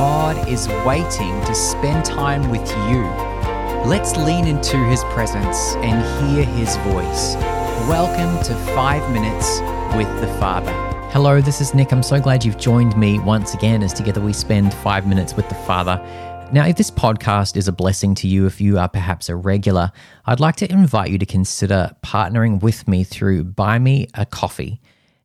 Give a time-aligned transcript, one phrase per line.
[0.00, 3.02] God is waiting to spend time with you.
[3.86, 7.34] Let's lean into His presence and hear His voice.
[7.86, 9.60] Welcome to 5 Minutes
[9.94, 10.72] with the Father.
[11.10, 11.92] Hello, this is Nick.
[11.92, 15.50] I'm so glad you've joined me once again as together we spend five minutes with
[15.50, 15.98] the Father.
[16.50, 19.92] Now, if this podcast is a blessing to you, if you are perhaps a regular,
[20.24, 24.80] I'd like to invite you to consider partnering with me through Buy Me a Coffee.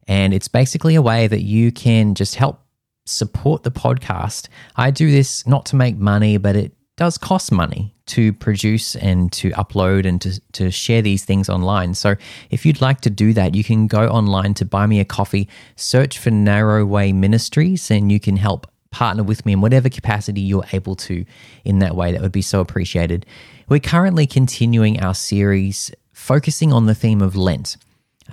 [0.05, 2.64] And it's basically a way that you can just help
[3.05, 4.47] support the podcast.
[4.75, 9.32] I do this not to make money, but it does cost money to produce and
[9.33, 11.93] to upload and to, to share these things online.
[11.93, 12.15] So
[12.49, 15.49] if you'd like to do that, you can go online to buy me a coffee,
[15.75, 20.41] search for Narrow Way Ministries, and you can help partner with me in whatever capacity
[20.41, 21.25] you're able to
[21.65, 22.11] in that way.
[22.11, 23.25] That would be so appreciated.
[23.68, 27.75] We're currently continuing our series focusing on the theme of Lent.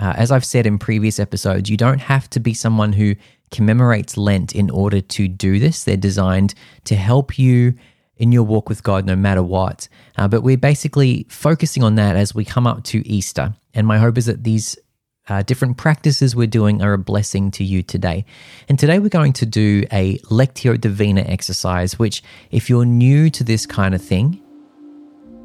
[0.00, 3.14] Uh, as I've said in previous episodes, you don't have to be someone who
[3.50, 5.84] commemorates Lent in order to do this.
[5.84, 7.74] They're designed to help you
[8.16, 9.88] in your walk with God no matter what.
[10.16, 13.54] Uh, but we're basically focusing on that as we come up to Easter.
[13.74, 14.78] And my hope is that these
[15.28, 18.24] uh, different practices we're doing are a blessing to you today.
[18.68, 23.44] And today we're going to do a Lectio Divina exercise, which, if you're new to
[23.44, 24.40] this kind of thing,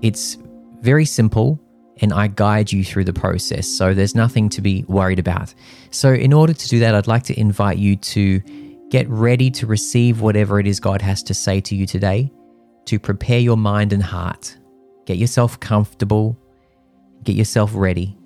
[0.02, 0.38] it's
[0.82, 1.60] very simple
[2.00, 3.68] and I guide you through the process.
[3.68, 5.54] So there's nothing to be worried about.
[5.92, 8.40] So, in order to do that, I'd like to invite you to
[8.90, 12.32] get ready to receive whatever it is God has to say to you today,
[12.86, 14.58] to prepare your mind and heart.
[15.06, 16.38] Get yourself comfortable,
[17.24, 18.18] get yourself ready.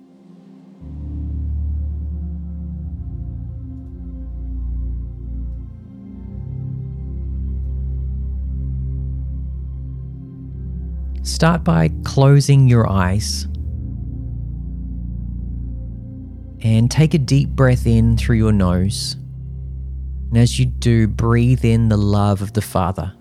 [11.22, 13.46] Start by closing your eyes.
[16.64, 19.16] And take a deep breath in through your nose.
[20.28, 23.12] And as you do, breathe in the love of the Father.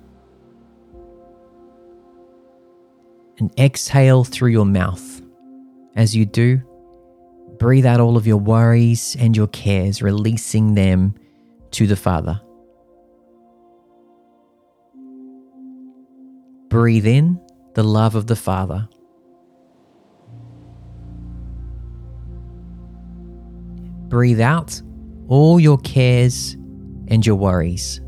[3.40, 5.22] And exhale through your mouth.
[5.96, 6.62] As you do,
[7.58, 11.16] breathe out all of your worries and your cares, releasing them
[11.72, 12.40] to the Father.
[16.70, 17.42] Breathe in
[17.74, 18.88] the love of the Father.
[24.12, 24.80] Breathe out
[25.30, 26.54] all your cares
[27.08, 28.00] and your worries.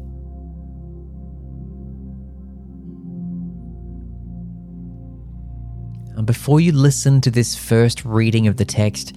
[6.15, 9.15] And before you listen to this first reading of the text,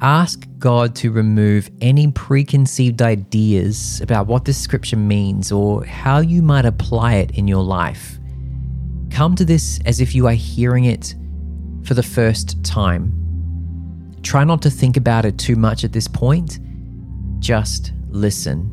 [0.00, 6.40] ask God to remove any preconceived ideas about what this scripture means or how you
[6.40, 8.18] might apply it in your life.
[9.10, 11.14] Come to this as if you are hearing it
[11.84, 13.25] for the first time
[14.26, 16.58] Try not to think about it too much at this point.
[17.38, 18.72] Just listen.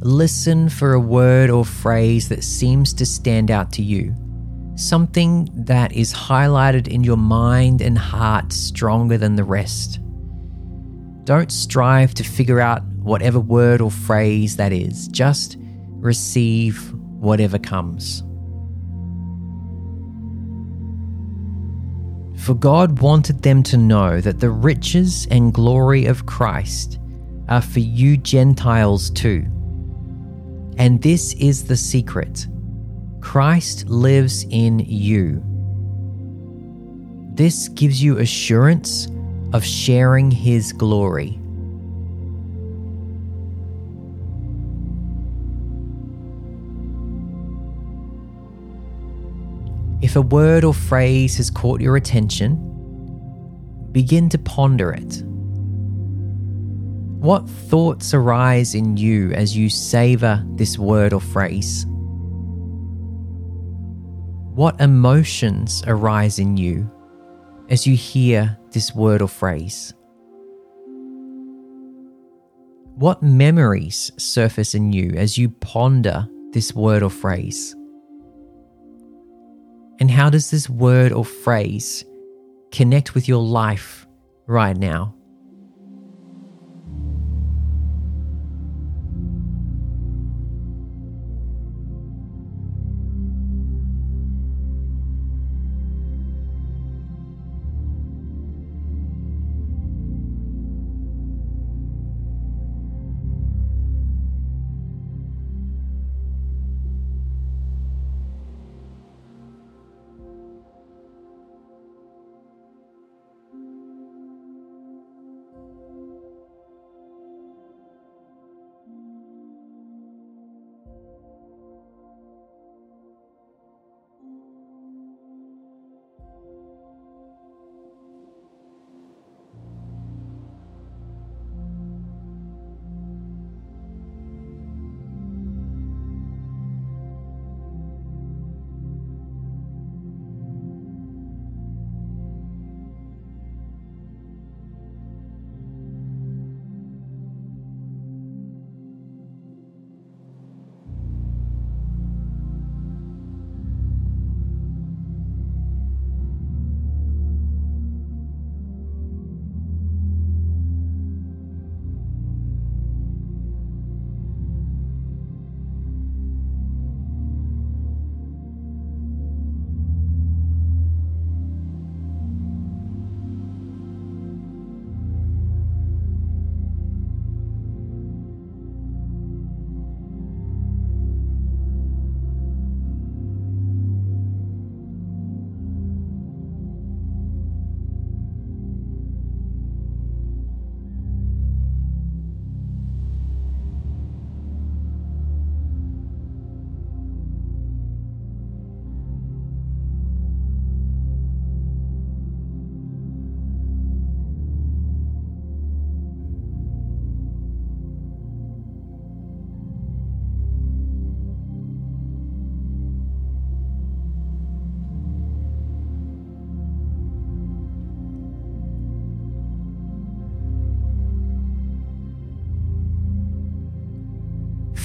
[0.02, 4.14] listen for a word or phrase that seems to stand out to you.
[4.76, 10.00] Something that is highlighted in your mind and heart stronger than the rest.
[11.24, 15.08] Don't strive to figure out whatever word or phrase that is.
[15.08, 15.58] Just
[15.94, 18.22] receive whatever comes.
[22.46, 27.00] For God wanted them to know that the riches and glory of Christ
[27.50, 29.46] are for you Gentiles too.
[30.78, 32.48] And this is the secret
[33.20, 35.44] Christ lives in you.
[37.34, 39.08] This gives you assurance
[39.54, 41.40] of sharing His glory.
[50.02, 52.56] If a word or phrase has caught your attention,
[53.92, 55.24] begin to ponder it.
[57.28, 61.86] What thoughts arise in you as you savour this word or phrase?
[64.56, 66.90] What emotions arise in you
[67.70, 69.94] as you hear this word or phrase?
[72.96, 77.76] What memories surface in you as you ponder this word or phrase?
[80.00, 82.06] And how does this word or phrase
[82.72, 84.08] connect with your life
[84.46, 85.17] right now?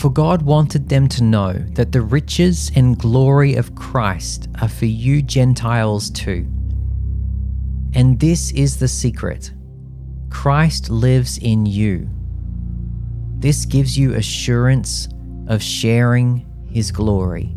[0.03, 4.87] For God wanted them to know that the riches and glory of Christ are for
[4.87, 6.45] you Gentiles too.
[7.93, 9.53] And this is the secret
[10.29, 12.11] Christ lives in you.
[13.39, 15.09] This gives you assurance
[15.47, 17.55] of sharing his glory.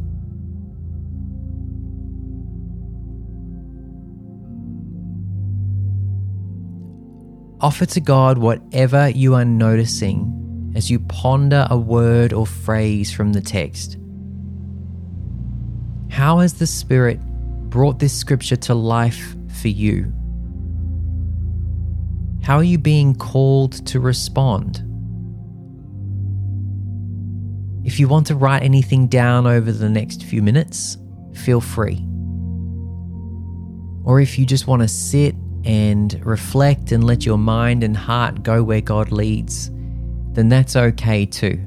[7.59, 10.44] Offer to God whatever you are noticing
[10.75, 13.97] as you ponder a word or phrase from the text.
[16.09, 17.19] How has the Spirit
[17.69, 20.13] brought this scripture to life for you?
[22.43, 24.81] How are you being called to respond?
[27.85, 30.97] If you want to write anything down over the next few minutes,
[31.33, 32.05] feel free.
[34.03, 38.43] Or if you just want to sit and reflect and let your mind and heart
[38.43, 39.71] go where God leads,
[40.35, 41.65] then that's okay too.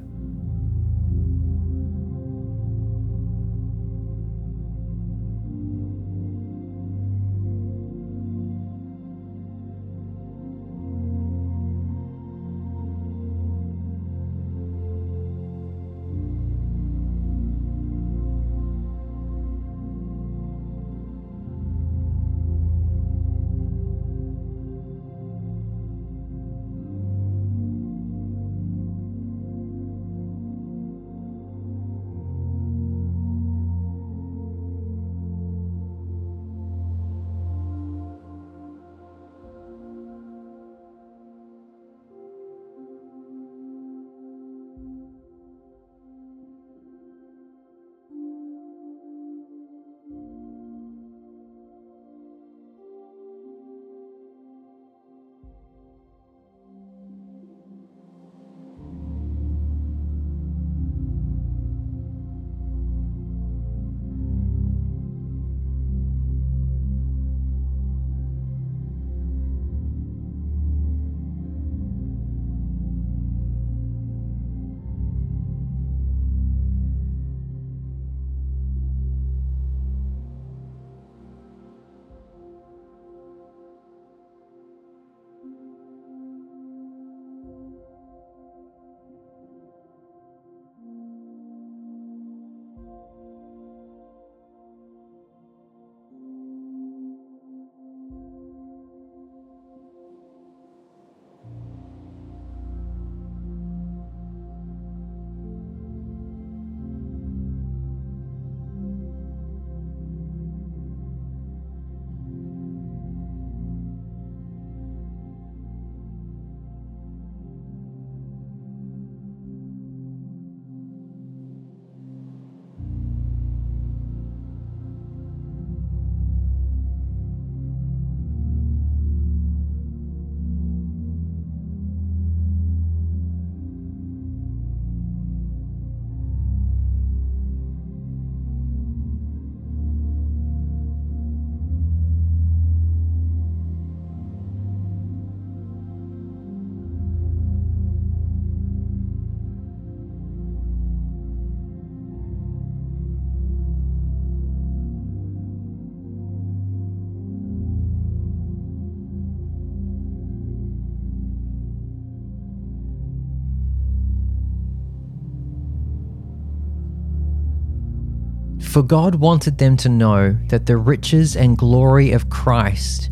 [168.68, 173.10] For God wanted them to know that the riches and glory of Christ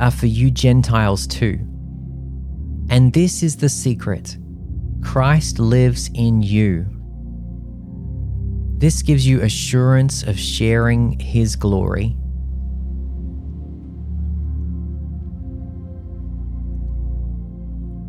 [0.00, 1.60] are for you Gentiles too.
[2.90, 4.36] And this is the secret
[5.02, 6.86] Christ lives in you.
[8.78, 12.16] This gives you assurance of sharing His glory.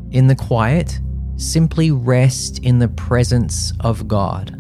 [0.10, 1.00] In the quiet,
[1.36, 4.57] simply rest in the presence of God.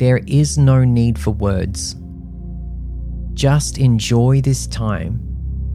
[0.00, 1.94] There is no need for words.
[3.34, 5.20] Just enjoy this time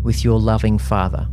[0.01, 1.27] with your loving Father.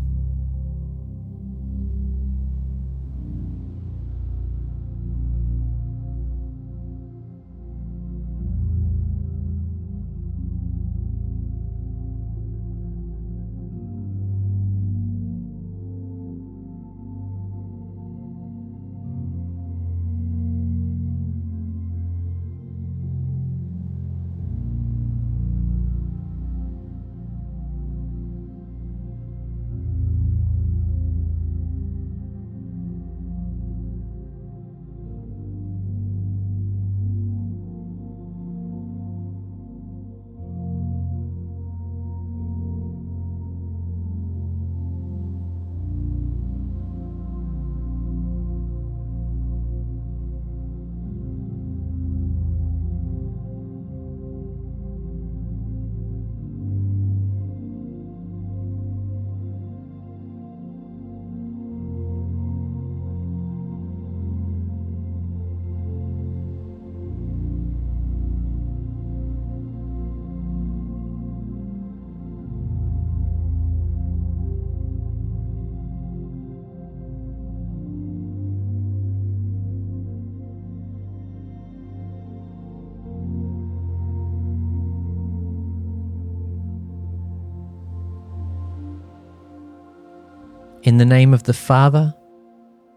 [90.82, 92.12] In the name of the Father,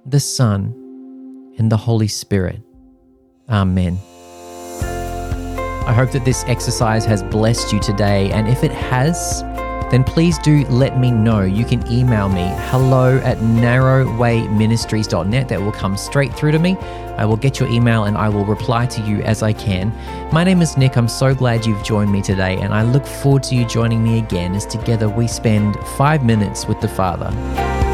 [0.08, 0.74] the Son,
[1.60, 2.60] and the Holy Spirit.
[3.48, 4.00] Amen.
[5.88, 9.44] I hope that this exercise has blessed you today, and if it has,
[9.92, 11.42] then please do let me know.
[11.42, 15.48] You can email me hello at narrowwayministries.net.
[15.48, 16.78] That will come straight through to me.
[17.18, 19.94] I will get your email and I will reply to you as I can.
[20.32, 20.98] My name is Nick.
[20.98, 24.20] I'm so glad you've joined me today, and I look forward to you joining me
[24.20, 27.85] again as together we spend five minutes with the Father.